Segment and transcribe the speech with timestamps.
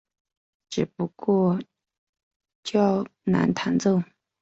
[0.67, 1.59] 只不过
[2.63, 4.01] 较难弹奏。